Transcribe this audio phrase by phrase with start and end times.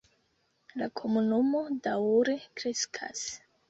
[0.81, 3.29] La komunumo daŭre kreskas.